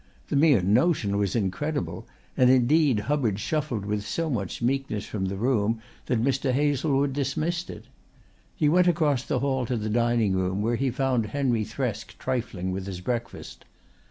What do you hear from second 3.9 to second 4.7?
so much